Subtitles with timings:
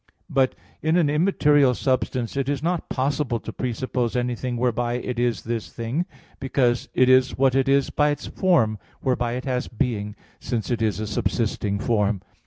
[0.31, 5.43] But in an immaterial substance it is not possible to presuppose anything whereby it is
[5.43, 6.07] this thing;
[6.39, 10.81] because it is what it is by its form, whereby it has being, since it
[10.81, 12.23] is a subsisting form.